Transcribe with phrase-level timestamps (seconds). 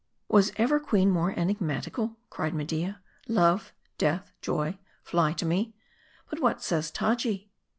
[0.27, 5.75] "Was ever queen more enigmatical?" cried Media "Love, death, joy, fly, to me?
[6.27, 7.49] But what saysTaji?"